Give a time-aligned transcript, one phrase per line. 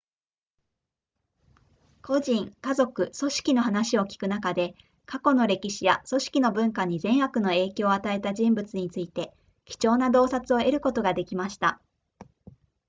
[2.01, 4.73] 個人家族組織の話を聞く中で
[5.05, 9.31] 過去の歴史や組織の文化に善悪の影響を与えた人物について
[9.65, 11.79] 貴重な洞察を得ることができました